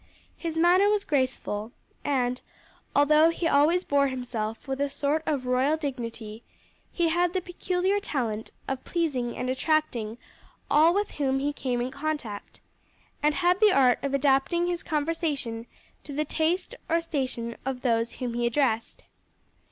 [0.35, 2.41] His manner was graceful, and
[2.95, 6.43] although he always bore himself with a sort of royal dignity
[6.91, 10.17] he had the peculiar talent of pleasing and attracting
[10.71, 12.61] all with whom he came in contact,
[13.21, 15.67] and had the art of adapting his conversation
[16.03, 19.03] to the taste or station of those whom he addressed.